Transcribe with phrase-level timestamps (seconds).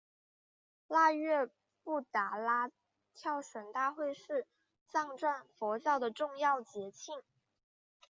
[0.87, 1.51] 腊月
[1.83, 2.71] 布拉达
[3.13, 4.47] 跳神大会是
[4.89, 7.21] 藏传佛教的重要节庆。